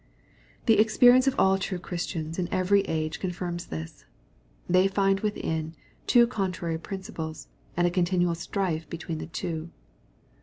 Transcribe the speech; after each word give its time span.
The 0.65 0.79
ex 0.79 0.97
perience 0.97 1.27
of 1.27 1.39
all 1.39 1.59
true 1.59 1.77
Christians 1.77 2.39
in 2.39 2.51
every 2.51 2.81
age 2.85 3.19
confirms 3.19 3.67
this. 3.67 4.03
They 4.67 4.87
find 4.87 5.19
within, 5.19 5.75
two 6.07 6.25
contrary 6.25 6.79
principles, 6.79 7.49
and 7.77 7.85
a 7.85 7.91
con 7.91 8.05
tinual 8.05 8.35
strife 8.35 8.89
between 8.89 9.19
the 9.19 9.27
two. 9.27 9.69